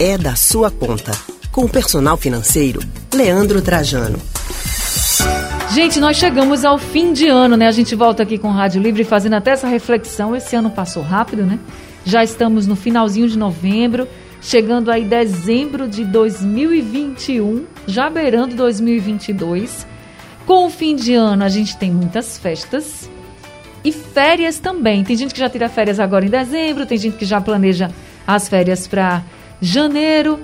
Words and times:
é 0.00 0.16
da 0.16 0.34
sua 0.34 0.70
conta. 0.70 1.12
Com 1.52 1.66
o 1.66 1.68
personal 1.68 2.16
financeiro, 2.16 2.80
Leandro 3.14 3.60
Trajano. 3.60 4.18
Gente, 5.74 6.00
nós 6.00 6.16
chegamos 6.16 6.64
ao 6.64 6.78
fim 6.78 7.12
de 7.12 7.28
ano, 7.28 7.54
né? 7.54 7.66
A 7.68 7.70
gente 7.70 7.94
volta 7.94 8.22
aqui 8.22 8.38
com 8.38 8.48
o 8.48 8.52
Rádio 8.52 8.80
Livre 8.80 9.04
fazendo 9.04 9.34
até 9.34 9.50
essa 9.50 9.68
reflexão. 9.68 10.34
Esse 10.34 10.56
ano 10.56 10.70
passou 10.70 11.02
rápido, 11.02 11.44
né? 11.44 11.58
Já 12.02 12.24
estamos 12.24 12.66
no 12.66 12.74
finalzinho 12.74 13.28
de 13.28 13.36
novembro, 13.36 14.08
chegando 14.40 14.90
aí 14.90 15.04
dezembro 15.04 15.86
de 15.86 16.02
2021, 16.02 17.66
já 17.86 18.08
beirando 18.08 18.56
2022. 18.56 19.86
Com 20.46 20.64
o 20.66 20.70
fim 20.70 20.96
de 20.96 21.12
ano, 21.12 21.44
a 21.44 21.48
gente 21.50 21.76
tem 21.76 21.90
muitas 21.90 22.38
festas 22.38 23.10
e 23.84 23.92
férias 23.92 24.58
também. 24.58 25.04
Tem 25.04 25.14
gente 25.14 25.34
que 25.34 25.40
já 25.40 25.50
tira 25.50 25.68
férias 25.68 26.00
agora 26.00 26.24
em 26.24 26.30
dezembro, 26.30 26.86
tem 26.86 26.96
gente 26.96 27.18
que 27.18 27.26
já 27.26 27.38
planeja 27.38 27.90
as 28.26 28.48
férias 28.48 28.86
para 28.86 29.22
janeiro. 29.60 30.40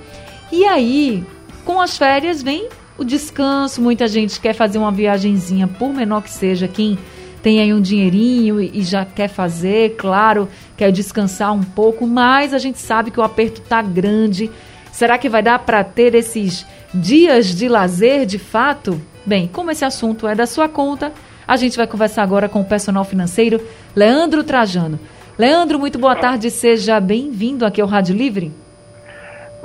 E 0.51 0.65
aí, 0.65 1.25
com 1.65 1.81
as 1.81 1.97
férias 1.97 2.43
vem 2.43 2.69
o 2.99 3.05
descanso. 3.05 3.81
Muita 3.81 4.07
gente 4.07 4.41
quer 4.41 4.55
fazer 4.55 4.79
uma 4.79 4.93
viagenzinha, 4.93 5.67
por 5.67 5.93
menor 5.93 6.23
que 6.23 6.31
seja, 6.31 6.69
quem 6.69 6.99
tem 7.43 7.61
aí 7.61 7.73
um 7.73 7.81
dinheirinho 7.81 8.61
e 8.61 8.83
já 8.83 9.05
quer 9.05 9.29
fazer, 9.29 9.95
claro, 9.97 10.49
quer 10.77 10.91
descansar 10.91 11.53
um 11.53 11.63
pouco, 11.63 12.07
mas 12.07 12.53
a 12.53 12.59
gente 12.59 12.79
sabe 12.79 13.11
que 13.11 13.21
o 13.21 13.23
aperto 13.23 13.61
tá 13.61 13.81
grande. 13.81 14.51
Será 14.91 15.17
que 15.17 15.29
vai 15.29 15.43
dar 15.43 15.61
para 15.61 15.85
ter 15.85 16.15
esses 16.15 16.67
dias 16.93 17.55
de 17.55 17.69
lazer 17.69 18.27
de 18.27 18.39
fato? 18.39 19.01
Bem, 19.25 19.47
como 19.47 19.71
esse 19.71 19.85
assunto 19.85 20.27
é 20.27 20.35
da 20.35 20.47
sua 20.47 20.69
conta, 20.69 21.13
a 21.47 21.57
gente 21.57 21.77
vai 21.77 21.87
conversar 21.87 22.23
agora 22.23 22.49
com 22.49 22.61
o 22.61 22.65
personal 22.65 23.05
financeiro 23.05 23.61
Leandro 23.95 24.43
Trajano. 24.43 24.99
Leandro, 25.39 25.79
muito 25.79 25.99
boa 25.99 26.17
tarde, 26.17 26.51
seja 26.51 26.99
bem-vindo 26.99 27.65
aqui 27.65 27.81
ao 27.81 27.87
Rádio 27.87 28.17
Livre. 28.17 28.66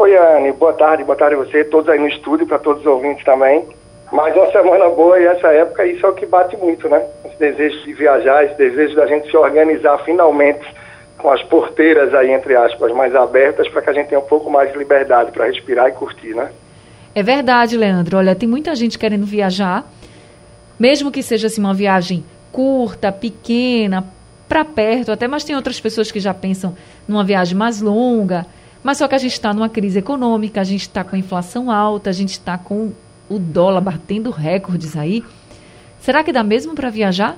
Oi, 0.02 0.18
Anne, 0.18 0.52
boa 0.54 0.74
tarde, 0.74 1.04
boa 1.04 1.16
tarde 1.16 1.36
a 1.36 1.38
você, 1.38 1.64
todos 1.64 1.88
aí 1.88 2.00
no 2.00 2.08
estúdio, 2.08 2.48
para 2.48 2.58
todos 2.58 2.82
os 2.82 2.88
ouvintes 2.88 3.24
também. 3.24 3.64
Mais 4.12 4.36
uma 4.36 4.52
semana 4.52 4.90
boa 4.90 5.20
e 5.20 5.28
essa 5.28 5.50
época, 5.50 5.86
isso 5.86 6.04
é 6.04 6.10
o 6.10 6.16
que 6.16 6.26
bate 6.26 6.58
muito, 6.58 6.90
né? 6.90 7.06
Esse 7.24 7.38
desejo 7.38 7.86
de 7.86 7.94
viajar, 7.94 8.44
esse 8.44 8.58
desejo 8.58 8.96
da 8.96 9.06
gente 9.06 9.30
se 9.30 9.38
organizar 9.38 10.00
finalmente 10.00 10.66
com 11.20 11.30
as 11.30 11.44
porteiras 11.44 12.16
aí, 12.16 12.32
entre 12.32 12.56
aspas, 12.56 12.92
mais 12.94 13.16
abertas, 13.16 13.70
para 13.70 13.84
que 13.84 13.92
a 13.92 13.94
gente 13.94 14.08
tenha 14.08 14.20
um 14.20 14.26
pouco 14.26 14.50
mais 14.50 14.72
de 14.72 14.78
liberdade 14.80 15.32
para 15.32 15.46
respirar 15.46 15.88
e 15.90 15.92
curtir, 15.92 16.34
né? 16.34 16.50
É 17.14 17.22
verdade, 17.22 17.78
Leandro. 17.78 18.18
Olha, 18.18 18.34
tem 18.34 18.50
muita 18.50 18.74
gente 18.74 18.98
querendo 18.98 19.28
viajar, 19.28 19.86
mesmo 20.80 21.12
que 21.12 21.22
seja 21.22 21.46
assim 21.46 21.62
uma 21.62 21.76
viagem 21.76 22.26
curta, 22.52 23.12
pequena, 23.12 24.04
para 24.50 24.66
perto 24.66 25.12
até, 25.12 25.28
mas 25.28 25.44
tem 25.44 25.56
outras 25.56 25.80
pessoas 25.80 26.12
que 26.12 26.20
já 26.20 26.34
pensam 26.34 26.76
numa 27.08 27.24
viagem 27.24 27.56
mais 27.56 27.82
longa. 27.82 28.48
Mas 28.84 28.98
só 28.98 29.08
que 29.08 29.16
a 29.16 29.18
gente 29.18 29.34
está 29.34 29.54
numa 29.54 29.70
crise 29.70 30.00
econômica, 30.00 30.60
a 30.62 30.64
gente 30.64 30.82
está 30.82 31.04
com 31.04 31.16
a 31.16 31.20
inflação 31.20 31.70
alta, 31.70 32.10
a 32.10 32.14
gente 32.14 32.32
está 32.32 32.58
com 32.58 32.92
o 33.30 33.38
dólar 33.40 33.82
batendo 33.82 34.32
recordes 34.32 34.98
aí. 34.98 35.24
Será 36.00 36.24
que 36.24 36.34
dá 36.34 36.44
mesmo 36.44 36.74
para 36.74 36.90
viajar? 36.90 37.38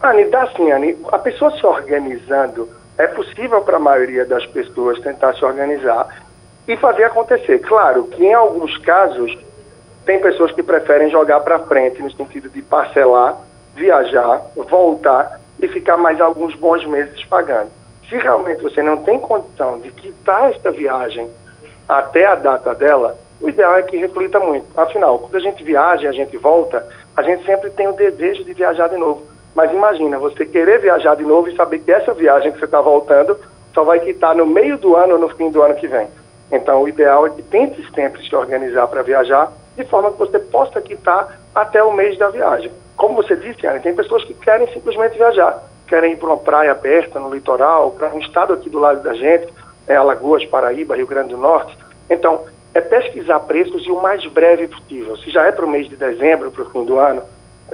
Anne, 0.00 0.24
dá 0.26 0.46
sim, 0.56 0.70
Anne. 0.70 0.96
A 1.10 1.18
pessoa 1.18 1.50
se 1.58 1.66
organizando, 1.66 2.68
é 2.96 3.06
possível 3.06 3.62
para 3.62 3.76
a 3.76 3.80
maioria 3.80 4.24
das 4.24 4.46
pessoas 4.46 5.00
tentar 5.00 5.34
se 5.34 5.44
organizar 5.44 6.22
e 6.68 6.76
fazer 6.76 7.04
acontecer. 7.04 7.58
Claro 7.60 8.04
que 8.04 8.24
em 8.24 8.34
alguns 8.34 8.76
casos 8.78 9.36
tem 10.04 10.20
pessoas 10.20 10.52
que 10.52 10.62
preferem 10.62 11.10
jogar 11.10 11.40
para 11.40 11.58
frente 11.60 12.02
no 12.02 12.10
sentido 12.12 12.48
de 12.48 12.62
parcelar, 12.62 13.36
viajar, 13.74 14.42
voltar 14.54 15.40
e 15.60 15.66
ficar 15.68 15.96
mais 15.96 16.20
alguns 16.20 16.54
bons 16.54 16.86
meses 16.86 17.24
pagando. 17.24 17.70
Se 18.08 18.16
realmente 18.16 18.62
você 18.62 18.82
não 18.82 18.98
tem 18.98 19.18
condição 19.18 19.78
de 19.78 19.90
quitar 19.90 20.50
esta 20.50 20.70
viagem 20.70 21.28
até 21.88 22.26
a 22.26 22.34
data 22.34 22.74
dela, 22.74 23.16
o 23.40 23.48
ideal 23.48 23.76
é 23.76 23.82
que 23.82 23.96
reflita 23.96 24.38
muito. 24.38 24.66
Afinal, 24.78 25.18
quando 25.18 25.36
a 25.36 25.40
gente 25.40 25.62
viaja 25.62 26.04
e 26.04 26.08
a 26.08 26.12
gente 26.12 26.36
volta, 26.36 26.86
a 27.16 27.22
gente 27.22 27.44
sempre 27.44 27.70
tem 27.70 27.88
o 27.88 27.92
desejo 27.92 28.44
de 28.44 28.52
viajar 28.52 28.88
de 28.88 28.96
novo. 28.96 29.22
Mas 29.54 29.70
imagina, 29.70 30.18
você 30.18 30.44
querer 30.44 30.80
viajar 30.80 31.14
de 31.14 31.22
novo 31.22 31.48
e 31.48 31.56
saber 31.56 31.78
que 31.78 31.92
essa 31.92 32.12
viagem 32.12 32.52
que 32.52 32.58
você 32.58 32.64
está 32.64 32.80
voltando 32.80 33.38
só 33.72 33.84
vai 33.84 34.00
quitar 34.00 34.34
no 34.34 34.46
meio 34.46 34.78
do 34.78 34.96
ano 34.96 35.14
ou 35.14 35.18
no 35.18 35.28
fim 35.30 35.50
do 35.50 35.62
ano 35.62 35.74
que 35.74 35.86
vem. 35.86 36.08
Então, 36.50 36.82
o 36.82 36.88
ideal 36.88 37.26
é 37.26 37.30
que 37.30 37.42
tente 37.42 37.84
sempre 37.94 38.26
se 38.26 38.34
organizar 38.34 38.86
para 38.88 39.02
viajar, 39.02 39.52
de 39.76 39.84
forma 39.84 40.12
que 40.12 40.18
você 40.18 40.38
possa 40.38 40.80
quitar 40.80 41.38
até 41.54 41.82
o 41.82 41.92
mês 41.92 42.18
da 42.18 42.28
viagem. 42.28 42.70
Como 42.96 43.14
você 43.14 43.34
disse, 43.36 43.66
Ana, 43.66 43.80
tem 43.80 43.94
pessoas 43.94 44.24
que 44.24 44.34
querem 44.34 44.66
simplesmente 44.72 45.16
viajar, 45.16 45.62
querem 45.94 46.14
ir 46.14 46.16
para 46.16 46.26
uma 46.26 46.36
praia 46.36 46.72
aberta 46.72 47.20
no 47.20 47.32
litoral, 47.32 47.92
para 47.92 48.12
um 48.12 48.18
estado 48.18 48.52
aqui 48.52 48.68
do 48.68 48.80
lado 48.80 49.00
da 49.00 49.14
gente, 49.14 49.46
é 49.86 49.94
Alagoas, 49.94 50.44
Paraíba, 50.44 50.96
Rio 50.96 51.06
Grande 51.06 51.28
do 51.28 51.36
Norte. 51.36 51.78
Então, 52.10 52.40
é 52.74 52.80
pesquisar 52.80 53.38
preços 53.40 53.86
e 53.86 53.92
o 53.92 54.02
mais 54.02 54.26
breve 54.26 54.66
possível. 54.66 55.16
Se 55.18 55.30
já 55.30 55.46
é 55.46 55.52
para 55.52 55.64
o 55.64 55.70
mês 55.70 55.88
de 55.88 55.94
dezembro, 55.94 56.50
para 56.50 56.62
o 56.64 56.70
fim 56.70 56.84
do 56.84 56.98
ano, 56.98 57.22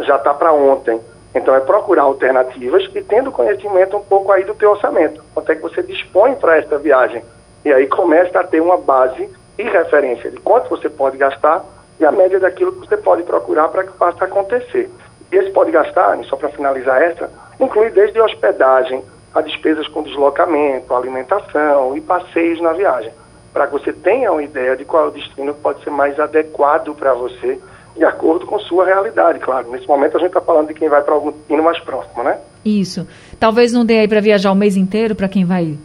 já 0.00 0.16
está 0.16 0.34
para 0.34 0.52
ontem. 0.52 1.00
Então, 1.34 1.54
é 1.54 1.60
procurar 1.60 2.02
alternativas 2.02 2.86
e 2.94 3.00
tendo 3.00 3.32
conhecimento 3.32 3.96
um 3.96 4.04
pouco 4.04 4.30
aí 4.30 4.44
do 4.44 4.54
teu 4.54 4.72
orçamento. 4.72 5.24
Quanto 5.32 5.50
é 5.50 5.54
que 5.54 5.62
você 5.62 5.82
dispõe 5.82 6.34
para 6.34 6.58
esta 6.58 6.76
viagem? 6.76 7.24
E 7.64 7.72
aí 7.72 7.86
começa 7.86 8.38
a 8.38 8.44
ter 8.44 8.60
uma 8.60 8.76
base 8.76 9.30
e 9.58 9.62
referência 9.62 10.30
de 10.30 10.36
quanto 10.40 10.68
você 10.68 10.90
pode 10.90 11.16
gastar 11.16 11.64
e 11.98 12.04
a 12.04 12.12
média 12.12 12.38
daquilo 12.38 12.72
que 12.72 12.86
você 12.86 12.98
pode 12.98 13.22
procurar 13.22 13.68
para 13.68 13.84
que 13.84 13.92
faça 13.92 14.26
acontecer. 14.26 14.90
E 15.32 15.36
esse 15.36 15.50
pode 15.52 15.70
gastar, 15.70 16.22
só 16.24 16.36
para 16.36 16.50
finalizar 16.50 17.00
essa, 17.00 17.30
inclui 17.60 17.90
desde 17.90 18.20
hospedagem 18.20 19.02
a 19.34 19.40
despesas 19.40 19.86
com 19.88 20.02
deslocamento, 20.02 20.94
alimentação 20.94 21.96
e 21.96 22.00
passeios 22.00 22.60
na 22.60 22.72
viagem, 22.72 23.12
para 23.52 23.66
que 23.66 23.72
você 23.72 23.92
tenha 23.92 24.32
uma 24.32 24.42
ideia 24.42 24.76
de 24.76 24.84
qual 24.84 25.08
é 25.08 25.10
destino 25.12 25.54
pode 25.54 25.82
ser 25.84 25.90
mais 25.90 26.18
adequado 26.18 26.94
para 26.94 27.14
você, 27.14 27.58
de 27.96 28.04
acordo 28.04 28.46
com 28.46 28.58
sua 28.58 28.86
realidade, 28.86 29.38
claro. 29.38 29.70
Nesse 29.70 29.86
momento 29.86 30.16
a 30.16 30.20
gente 30.20 30.28
está 30.28 30.40
falando 30.40 30.68
de 30.68 30.74
quem 30.74 30.88
vai 30.88 31.02
para 31.02 31.14
algum 31.14 31.30
destino 31.30 31.62
mais 31.62 31.78
próximo, 31.80 32.22
né? 32.24 32.38
Isso. 32.64 33.06
Talvez 33.38 33.72
não 33.72 33.84
dê 33.84 33.98
aí 33.98 34.08
para 34.08 34.20
viajar 34.20 34.50
o 34.50 34.54
mês 34.54 34.76
inteiro 34.76 35.14
para 35.14 35.28
quem 35.28 35.44
vai 35.44 35.76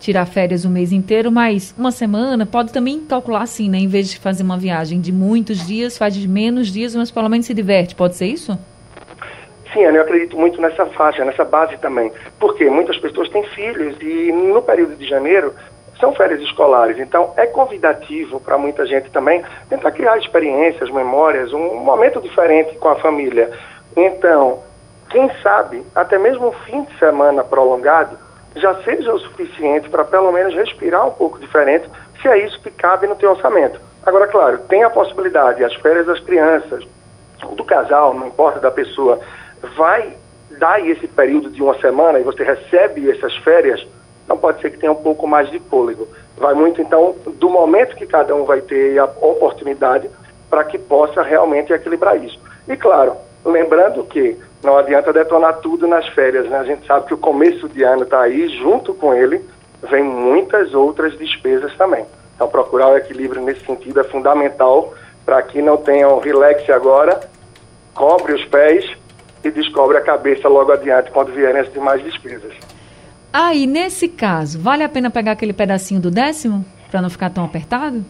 tirar 0.00 0.26
férias 0.26 0.64
o 0.64 0.70
mês 0.70 0.92
inteiro, 0.92 1.32
mas 1.32 1.74
uma 1.78 1.90
semana 1.90 2.44
pode 2.44 2.72
também 2.72 3.00
calcular 3.00 3.42
assim, 3.42 3.70
né? 3.70 3.78
Em 3.78 3.88
vez 3.88 4.10
de 4.10 4.18
fazer 4.18 4.42
uma 4.42 4.58
viagem 4.58 5.00
de 5.00 5.10
muitos 5.10 5.66
dias, 5.66 5.96
faz 5.96 6.14
de 6.14 6.28
menos 6.28 6.68
dias, 6.68 6.94
mas 6.94 7.10
pelo 7.10 7.28
menos 7.28 7.46
se 7.46 7.54
diverte. 7.54 7.94
Pode 7.94 8.14
ser 8.16 8.26
isso? 8.26 8.58
Sim, 9.74 9.82
eu 9.82 10.02
acredito 10.02 10.38
muito 10.38 10.60
nessa 10.60 10.86
faixa, 10.86 11.24
nessa 11.24 11.44
base 11.44 11.76
também. 11.78 12.12
Porque 12.38 12.70
muitas 12.70 12.96
pessoas 12.96 13.28
têm 13.28 13.42
filhos 13.42 14.00
e 14.00 14.30
no 14.30 14.62
período 14.62 14.94
de 14.94 15.04
janeiro 15.04 15.52
são 15.98 16.14
férias 16.14 16.40
escolares. 16.42 16.98
Então 17.00 17.32
é 17.36 17.44
convidativo 17.46 18.38
para 18.38 18.56
muita 18.56 18.86
gente 18.86 19.10
também 19.10 19.44
tentar 19.68 19.90
criar 19.90 20.16
experiências, 20.16 20.90
memórias, 20.90 21.52
um 21.52 21.74
momento 21.74 22.20
diferente 22.20 22.76
com 22.76 22.88
a 22.88 22.94
família. 22.94 23.50
Então, 23.96 24.60
quem 25.10 25.28
sabe, 25.42 25.82
até 25.92 26.18
mesmo 26.18 26.48
um 26.48 26.52
fim 26.52 26.84
de 26.84 26.96
semana 26.98 27.42
prolongado 27.42 28.16
já 28.54 28.76
seja 28.84 29.12
o 29.12 29.18
suficiente 29.18 29.88
para 29.88 30.04
pelo 30.04 30.30
menos 30.30 30.54
respirar 30.54 31.04
um 31.04 31.10
pouco 31.10 31.40
diferente, 31.40 31.90
se 32.22 32.28
é 32.28 32.38
isso 32.38 32.60
que 32.60 32.70
cabe 32.70 33.08
no 33.08 33.16
teu 33.16 33.30
orçamento. 33.30 33.80
Agora, 34.06 34.28
claro, 34.28 34.58
tem 34.68 34.84
a 34.84 34.90
possibilidade, 34.90 35.64
as 35.64 35.74
férias 35.74 36.06
das 36.06 36.20
crianças, 36.20 36.84
do 37.56 37.64
casal, 37.64 38.14
não 38.14 38.28
importa 38.28 38.60
da 38.60 38.70
pessoa, 38.70 39.18
vai 39.76 40.16
dar 40.58 40.84
esse 40.86 41.06
período 41.06 41.50
de 41.50 41.62
uma 41.62 41.78
semana 41.78 42.18
e 42.18 42.22
você 42.22 42.44
recebe 42.44 43.10
essas 43.10 43.34
férias, 43.38 43.84
não 44.28 44.36
pode 44.36 44.60
ser 44.60 44.70
que 44.70 44.78
tenha 44.78 44.92
um 44.92 45.02
pouco 45.02 45.26
mais 45.26 45.50
de 45.50 45.58
fôlego. 45.58 46.08
Vai 46.36 46.54
muito, 46.54 46.80
então, 46.80 47.14
do 47.24 47.48
momento 47.48 47.96
que 47.96 48.06
cada 48.06 48.34
um 48.34 48.44
vai 48.44 48.60
ter 48.60 48.98
a 48.98 49.04
oportunidade 49.04 50.08
para 50.48 50.64
que 50.64 50.78
possa 50.78 51.22
realmente 51.22 51.72
equilibrar 51.72 52.22
isso. 52.22 52.38
E, 52.68 52.76
claro, 52.76 53.14
lembrando 53.44 54.04
que 54.04 54.36
não 54.62 54.78
adianta 54.78 55.12
detonar 55.12 55.58
tudo 55.58 55.86
nas 55.86 56.06
férias, 56.08 56.48
né? 56.48 56.58
A 56.58 56.64
gente 56.64 56.86
sabe 56.86 57.06
que 57.06 57.14
o 57.14 57.18
começo 57.18 57.68
de 57.68 57.82
ano 57.82 58.04
está 58.04 58.22
aí, 58.22 58.48
junto 58.48 58.94
com 58.94 59.14
ele, 59.14 59.44
vem 59.82 60.02
muitas 60.02 60.72
outras 60.74 61.16
despesas 61.18 61.74
também. 61.76 62.06
Então, 62.34 62.48
procurar 62.48 62.88
o 62.88 62.96
equilíbrio 62.96 63.42
nesse 63.42 63.64
sentido 63.64 64.00
é 64.00 64.04
fundamental 64.04 64.94
para 65.24 65.42
que 65.42 65.60
não 65.62 65.76
tenham 65.76 66.18
relax 66.18 66.68
agora, 66.70 67.20
cobre 67.94 68.32
os 68.32 68.44
pés 68.46 68.84
e 69.44 69.50
descobre 69.50 69.96
a 69.96 70.00
cabeça 70.00 70.48
logo 70.48 70.72
adiante 70.72 71.10
quando 71.10 71.32
vierem 71.32 71.60
as 71.60 71.72
demais 71.72 72.02
despesas. 72.02 72.52
Aí, 73.32 73.64
ah, 73.64 73.66
nesse 73.66 74.08
caso, 74.08 74.60
vale 74.60 74.82
a 74.82 74.88
pena 74.88 75.10
pegar 75.10 75.32
aquele 75.32 75.52
pedacinho 75.52 76.00
do 76.00 76.10
décimo 76.10 76.64
para 76.90 77.02
não 77.02 77.10
ficar 77.10 77.30
tão 77.30 77.44
apertado? 77.44 78.04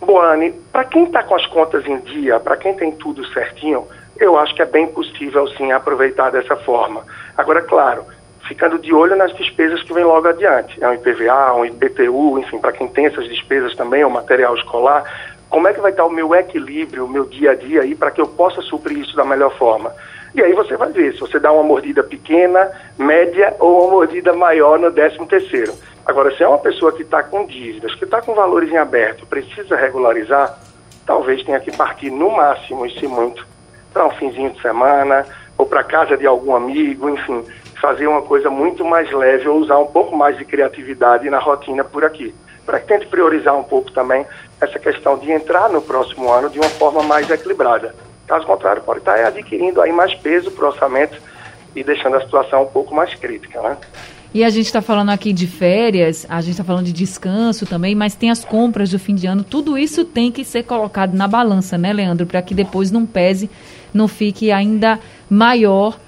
Boane, 0.00 0.52
para 0.72 0.84
quem 0.84 1.04
está 1.04 1.22
com 1.22 1.34
as 1.34 1.44
contas 1.46 1.84
em 1.86 1.98
dia, 1.98 2.38
para 2.38 2.56
quem 2.56 2.74
tem 2.74 2.92
tudo 2.92 3.26
certinho, 3.32 3.86
eu 4.16 4.38
acho 4.38 4.54
que 4.54 4.62
é 4.62 4.66
bem 4.66 4.86
possível 4.86 5.48
sim 5.48 5.72
aproveitar 5.72 6.30
dessa 6.30 6.56
forma. 6.56 7.02
Agora, 7.36 7.60
claro, 7.62 8.04
ficando 8.46 8.78
de 8.78 8.92
olho 8.92 9.16
nas 9.16 9.34
despesas 9.34 9.82
que 9.82 9.92
vem 9.92 10.04
logo 10.04 10.28
adiante. 10.28 10.82
É 10.82 10.88
um 10.88 10.94
IPVA, 10.94 11.54
um 11.54 11.64
IPTU, 11.64 12.38
enfim, 12.38 12.58
para 12.58 12.72
quem 12.72 12.88
tem 12.88 13.06
essas 13.06 13.28
despesas 13.28 13.74
também, 13.74 14.04
o 14.04 14.10
material 14.10 14.54
escolar, 14.54 15.04
como 15.48 15.68
é 15.68 15.72
que 15.72 15.80
vai 15.80 15.90
estar 15.90 16.04
o 16.04 16.10
meu 16.10 16.34
equilíbrio, 16.34 17.04
o 17.04 17.08
meu 17.08 17.24
dia 17.24 17.52
a 17.52 17.54
dia 17.54 17.82
aí, 17.82 17.94
para 17.94 18.10
que 18.10 18.20
eu 18.20 18.26
possa 18.26 18.60
suprir 18.62 18.98
isso 18.98 19.16
da 19.16 19.24
melhor 19.24 19.56
forma? 19.56 19.92
E 20.34 20.42
aí 20.42 20.52
você 20.52 20.76
vai 20.76 20.90
ver 20.92 21.14
se 21.14 21.20
você 21.20 21.38
dá 21.38 21.50
uma 21.50 21.62
mordida 21.62 22.02
pequena, 22.02 22.70
média 22.98 23.54
ou 23.58 23.84
uma 23.84 23.90
mordida 23.92 24.32
maior 24.34 24.78
no 24.78 24.90
décimo 24.90 25.26
terceiro. 25.26 25.72
Agora, 26.04 26.34
se 26.36 26.42
é 26.42 26.48
uma 26.48 26.58
pessoa 26.58 26.92
que 26.92 27.02
está 27.02 27.22
com 27.22 27.46
dívidas, 27.46 27.94
que 27.94 28.04
está 28.04 28.20
com 28.20 28.34
valores 28.34 28.70
em 28.70 28.76
aberto, 28.76 29.26
precisa 29.26 29.76
regularizar, 29.76 30.58
talvez 31.06 31.42
tenha 31.42 31.58
que 31.58 31.74
partir 31.74 32.10
no 32.10 32.30
máximo, 32.30 32.84
e 32.84 32.90
se 32.98 33.08
muito, 33.08 33.46
para 33.92 34.06
um 34.06 34.10
finzinho 34.10 34.50
de 34.50 34.60
semana, 34.60 35.24
ou 35.56 35.64
para 35.64 35.82
casa 35.82 36.16
de 36.16 36.26
algum 36.26 36.54
amigo, 36.54 37.08
enfim, 37.08 37.44
fazer 37.80 38.06
uma 38.06 38.22
coisa 38.22 38.50
muito 38.50 38.84
mais 38.84 39.10
leve 39.10 39.48
ou 39.48 39.58
usar 39.58 39.78
um 39.78 39.86
pouco 39.86 40.16
mais 40.16 40.36
de 40.36 40.44
criatividade 40.44 41.28
na 41.30 41.38
rotina 41.38 41.82
por 41.82 42.04
aqui. 42.04 42.34
Tente 42.86 43.06
priorizar 43.06 43.56
um 43.56 43.64
pouco 43.64 43.90
também 43.92 44.24
essa 44.60 44.78
questão 44.78 45.18
de 45.18 45.30
entrar 45.30 45.68
no 45.68 45.82
próximo 45.82 46.30
ano 46.30 46.50
de 46.50 46.58
uma 46.58 46.68
forma 46.68 47.02
mais 47.02 47.28
equilibrada. 47.30 47.94
Caso 48.26 48.46
contrário, 48.46 48.82
pode 48.82 49.00
estar 49.00 49.14
adquirindo 49.24 49.80
aí 49.80 49.92
mais 49.92 50.14
peso 50.14 50.50
para 50.50 50.64
o 50.64 50.68
orçamento 50.68 51.20
e 51.74 51.84
deixando 51.84 52.16
a 52.16 52.20
situação 52.20 52.62
um 52.62 52.66
pouco 52.66 52.94
mais 52.94 53.14
crítica, 53.14 53.60
né? 53.60 53.76
E 54.34 54.44
a 54.44 54.50
gente 54.50 54.66
está 54.66 54.82
falando 54.82 55.10
aqui 55.10 55.32
de 55.32 55.46
férias, 55.46 56.26
a 56.28 56.40
gente 56.40 56.52
está 56.52 56.64
falando 56.64 56.84
de 56.84 56.92
descanso 56.92 57.64
também, 57.64 57.94
mas 57.94 58.14
tem 58.14 58.30
as 58.30 58.44
compras 58.44 58.90
do 58.90 58.98
fim 58.98 59.14
de 59.14 59.26
ano. 59.26 59.44
Tudo 59.44 59.78
isso 59.78 60.04
tem 60.04 60.30
que 60.30 60.44
ser 60.44 60.64
colocado 60.64 61.14
na 61.14 61.26
balança, 61.26 61.78
né, 61.78 61.92
Leandro? 61.92 62.26
Para 62.26 62.42
que 62.42 62.54
depois 62.54 62.90
não 62.90 63.06
pese, 63.06 63.48
não 63.94 64.08
fique 64.08 64.50
ainda 64.50 64.98
maior 65.30 65.98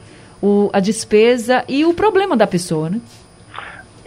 o, 0.43 0.69
a 0.73 0.81
despesa 0.81 1.65
e 1.69 1.85
o 1.85 1.95
problema 1.95 2.37
da 2.37 2.47
pessoa, 2.47 2.91
né? 2.91 3.01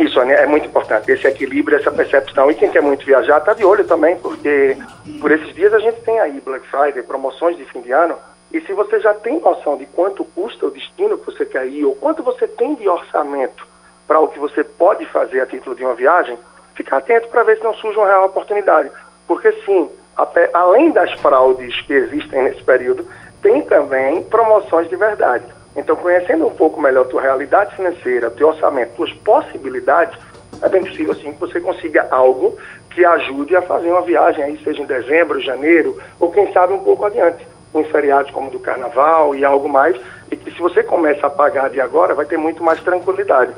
Isso, 0.02 0.20
é 0.20 0.48
muito 0.48 0.66
importante, 0.66 1.12
esse 1.12 1.28
equilíbrio, 1.28 1.78
essa 1.78 1.92
percepção. 1.92 2.50
E 2.50 2.56
quem 2.56 2.72
quer 2.72 2.82
muito 2.82 3.06
viajar 3.06 3.38
está 3.38 3.54
de 3.54 3.64
olho 3.64 3.86
também, 3.86 4.18
porque 4.18 4.76
por 5.20 5.32
esses 5.32 5.54
dias 5.54 5.72
a 5.76 5.80
gente 5.80 6.02
tem 6.02 6.20
aí 6.20 6.42
Black 6.42 6.66
Friday, 6.68 7.04
promoções 7.04 7.56
de 7.56 7.66
fim 7.66 7.82
de 7.82 7.92
ano, 7.92 8.16
e 8.52 8.60
se 8.62 8.74
você 8.74 9.00
já 9.00 9.14
tem 9.14 9.40
noção 9.40 9.78
de 9.78 9.86
quanto 9.86 10.26
custa 10.26 10.66
o 10.66 10.72
destino 10.72 11.20
que 11.20 11.26
você 11.28 11.46
quer 11.46 11.68
ir, 11.68 11.86
ou 11.86 11.94
quanto 11.94 12.24
você 12.24 12.48
tem 12.48 12.74
de 12.74 12.90
orçamento 12.90 13.68
para 14.08 14.20
o 14.20 14.28
que 14.28 14.40
você 14.40 14.64
pode 14.64 15.06
fazer 15.06 15.40
a 15.40 15.46
título 15.46 15.76
de 15.76 15.86
uma 15.86 15.94
viagem, 15.94 16.36
fica 16.74 16.98
atento 16.98 17.28
para 17.28 17.44
ver 17.44 17.58
se 17.58 17.64
não 17.64 17.76
surge 17.76 17.98
uma 17.98 18.08
real 18.08 18.26
oportunidade. 18.26 18.90
Porque 19.28 19.52
sim, 19.66 19.88
além 20.52 20.92
das 20.92 21.12
fraudes 21.20 21.80
que 21.82 21.94
existem 21.94 22.42
nesse 22.42 22.64
período, 22.64 23.06
tem 23.42 23.62
também 23.62 24.24
promoções 24.24 24.90
de 24.90 24.96
verdade. 24.96 25.46
Então, 25.76 25.96
conhecendo 25.96 26.46
um 26.46 26.52
pouco 26.52 26.82
melhor 26.82 27.06
a 27.06 27.10
tua 27.10 27.22
realidade 27.22 27.76
financeira, 27.76 28.30
teu 28.30 28.50
orçamento, 28.50 28.96
tuas 28.96 29.14
possibilidades, 29.14 30.18
é 30.62 30.70
bem 30.70 30.84
possível 30.84 31.16
sim 31.16 31.32
que 31.32 31.40
você 31.40 31.60
consiga 31.60 32.08
algo 32.12 32.58
que 32.90 33.06
ajude 33.06 33.56
a 33.56 33.62
fazer 33.62 33.90
uma 33.90 34.02
viagem 34.02 34.44
aí, 34.44 34.60
seja 34.64 34.82
em 34.82 34.86
dezembro, 34.86 35.40
janeiro, 35.40 35.98
ou 36.20 36.30
quem 36.32 36.52
sabe 36.52 36.74
um 36.74 36.80
pouco 36.80 37.06
adiante, 37.06 37.48
em 37.74 37.84
feriados 37.86 38.32
como 38.32 38.52
do 38.52 38.60
carnaval 38.60 39.34
e 39.34 39.46
algo 39.46 39.70
mais, 39.70 39.96
e 40.30 40.36
que 40.36 40.52
se 40.52 40.60
você 40.60 40.84
começa 40.84 41.26
a 41.28 41.30
pagar 41.30 41.70
de 41.70 41.80
agora, 41.80 42.14
vai 42.14 42.26
ter 42.26 42.38
muito 42.38 42.62
mais 42.62 42.82
tranquilidade. 42.82 43.54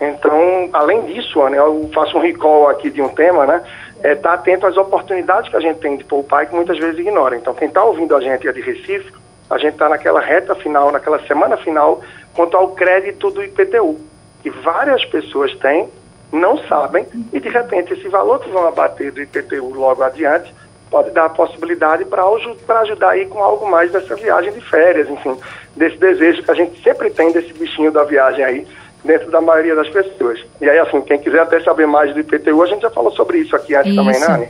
Então, 0.00 0.68
além 0.72 1.02
disso, 1.02 1.42
né, 1.48 1.58
eu 1.58 1.88
faço 1.94 2.18
um 2.18 2.20
recall 2.20 2.68
aqui 2.68 2.90
de 2.90 3.00
um 3.00 3.08
tema, 3.08 3.46
né? 3.46 3.62
É 4.02 4.12
estar 4.12 4.30
tá 4.30 4.34
atento 4.34 4.66
às 4.66 4.76
oportunidades 4.76 5.48
que 5.48 5.56
a 5.56 5.60
gente 5.60 5.78
tem 5.78 5.96
de 5.96 6.04
poupar 6.04 6.44
e 6.44 6.46
que 6.46 6.54
muitas 6.54 6.78
vezes 6.78 6.98
ignora. 6.98 7.36
Então, 7.36 7.54
quem 7.54 7.68
está 7.68 7.82
ouvindo 7.82 8.14
a 8.14 8.20
gente 8.20 8.46
é 8.46 8.52
de 8.52 8.60
Recife, 8.60 9.12
a 9.54 9.58
gente 9.58 9.74
está 9.74 9.88
naquela 9.88 10.20
reta 10.20 10.52
final, 10.56 10.90
naquela 10.90 11.24
semana 11.28 11.56
final, 11.56 12.02
quanto 12.34 12.56
ao 12.56 12.70
crédito 12.70 13.30
do 13.30 13.40
IPTU, 13.40 14.00
que 14.42 14.50
várias 14.50 15.04
pessoas 15.04 15.54
têm, 15.58 15.88
não 16.32 16.58
sabem, 16.66 17.06
e 17.32 17.38
de 17.38 17.48
repente 17.48 17.92
esse 17.92 18.08
valor 18.08 18.40
que 18.40 18.50
vão 18.50 18.66
abater 18.66 19.12
do 19.12 19.22
IPTU 19.22 19.72
logo 19.72 20.02
adiante 20.02 20.52
pode 20.90 21.12
dar 21.12 21.26
a 21.26 21.30
possibilidade 21.30 22.04
para 22.04 22.24
ajudar 22.80 23.10
aí 23.10 23.26
com 23.26 23.38
algo 23.38 23.70
mais 23.70 23.92
dessa 23.92 24.16
viagem 24.16 24.52
de 24.52 24.60
férias, 24.60 25.08
enfim, 25.08 25.36
desse 25.76 25.98
desejo 25.98 26.42
que 26.42 26.50
a 26.50 26.54
gente 26.54 26.82
sempre 26.82 27.10
tem 27.10 27.30
desse 27.30 27.52
bichinho 27.52 27.92
da 27.92 28.02
viagem 28.02 28.44
aí, 28.44 28.66
dentro 29.04 29.30
da 29.30 29.40
maioria 29.40 29.76
das 29.76 29.88
pessoas. 29.88 30.44
E 30.60 30.68
aí, 30.68 30.80
assim, 30.80 31.00
quem 31.02 31.18
quiser 31.20 31.42
até 31.42 31.60
saber 31.60 31.86
mais 31.86 32.12
do 32.12 32.18
IPTU, 32.18 32.60
a 32.60 32.66
gente 32.66 32.82
já 32.82 32.90
falou 32.90 33.12
sobre 33.12 33.38
isso 33.38 33.54
aqui 33.54 33.76
antes 33.76 33.92
isso. 33.92 34.02
também, 34.02 34.18
né, 34.18 34.26
Anne? 34.28 34.48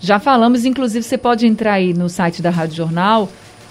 Já 0.00 0.18
falamos, 0.18 0.64
inclusive 0.64 1.04
você 1.04 1.16
pode 1.16 1.46
entrar 1.46 1.74
aí 1.74 1.94
no 1.94 2.08
site 2.08 2.42
da 2.42 2.50
Rádio 2.50 2.76
Jornal 2.76 3.28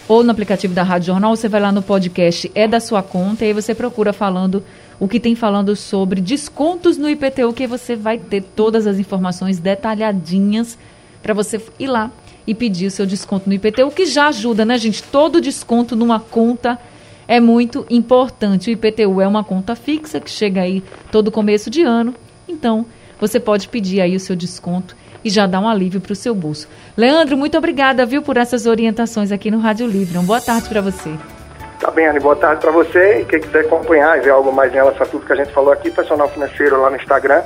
ou 0.08 0.24
no 0.24 0.32
aplicativo 0.32 0.74
da 0.74 0.84
Rádio 0.84 1.08
Jornal, 1.08 1.36
você 1.36 1.48
vai 1.48 1.62
lá 1.62 1.72
no 1.72 1.82
podcast 1.82 2.52
É 2.54 2.68
da 2.68 2.80
Sua 2.80 3.02
Conta 3.02 3.44
e 3.44 3.48
aí 3.48 3.54
você 3.54 3.74
procura 3.74 4.12
falando 4.12 4.64
o 5.00 5.08
que 5.08 5.20
tem 5.20 5.36
falando 5.36 5.76
sobre 5.76 6.22
descontos 6.22 6.98
no 6.98 7.10
IPTU, 7.10 7.54
que 7.54 7.68
você 7.68 7.96
vai 7.96 8.18
ter 8.18 8.42
todas 8.42 8.86
as 8.86 9.00
informações 9.00 9.60
detalhadinhas 9.60 10.78
para 11.22 11.34
você 11.34 11.62
ir 11.80 11.88
lá 11.88 12.12
e 12.46 12.54
pedir 12.54 12.88
o 12.88 12.92
seu 12.92 13.06
desconto 13.06 13.48
no 13.48 13.56
IPTU, 13.56 13.92
que 13.92 14.06
já 14.06 14.28
ajuda, 14.28 14.66
né, 14.66 14.78
gente? 14.78 15.02
Todo 15.02 15.40
desconto 15.40 15.96
numa 15.96 16.20
conta 16.20 16.78
é 17.28 17.40
muito 17.40 17.86
importante. 17.90 18.70
O 18.70 18.74
IPTU 18.74 19.22
é 19.22 19.28
uma 19.28 19.44
conta 19.44 19.76
fixa 19.76 20.20
que 20.20 20.30
chega 20.30 20.62
aí 20.62 20.84
todo 21.12 21.32
começo 21.32 21.70
de 21.70 21.82
ano. 21.82 22.14
Então, 22.48 22.86
você 23.20 23.40
pode 23.40 23.70
pedir 23.70 24.02
aí 24.02 24.16
o 24.16 24.20
seu 24.20 24.36
desconto 24.36 24.96
e 25.24 25.30
já 25.30 25.46
dar 25.46 25.60
um 25.60 25.68
alívio 25.68 26.02
para 26.02 26.14
o 26.14 26.16
seu 26.16 26.34
bolso. 26.36 26.68
Leandro, 26.98 27.38
muito 27.38 27.58
obrigada, 27.58 28.06
viu, 28.06 28.22
por 28.22 28.38
essas 28.38 28.66
orientações 28.66 29.32
aqui 29.32 29.50
no 29.50 29.60
Rádio 29.60 29.88
Livre. 29.88 30.18
Uma 30.18 30.26
boa 30.26 30.42
tarde 30.42 30.68
para 30.70 30.82
você. 30.82 31.14
Tá 31.80 31.92
bem, 31.92 32.08
Anne, 32.08 32.20
boa 32.20 32.36
tarde 32.36 32.62
para 32.62 32.72
você. 32.72 33.22
E 33.22 33.26
quem 33.26 33.42
quiser 33.42 33.66
acompanhar 33.66 34.18
e 34.18 34.22
ver 34.22 34.30
algo 34.30 34.52
mais 34.54 34.72
em 34.72 34.76
relação 34.76 35.04
a 35.04 35.06
tudo 35.06 35.26
que 35.26 35.34
a 35.34 35.36
gente 35.36 35.52
falou 35.52 35.72
aqui, 35.72 35.92
personal 35.92 36.30
financeiro 36.30 36.82
lá 36.82 36.90
no 36.90 36.96
Instagram. 36.96 37.44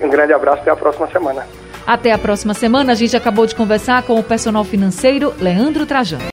Um 0.00 0.08
grande 0.08 0.32
abraço 0.32 0.62
até 0.62 0.70
a 0.70 0.76
próxima 0.76 1.08
semana. 1.08 1.46
Até 1.86 2.12
a 2.12 2.18
próxima 2.18 2.54
semana. 2.54 2.92
A 2.92 2.94
gente 2.94 3.16
acabou 3.16 3.46
de 3.46 3.54
conversar 3.54 4.02
com 4.02 4.18
o 4.18 4.22
personal 4.22 4.64
financeiro 4.64 5.34
Leandro 5.40 5.86
Trajano. 5.86 6.22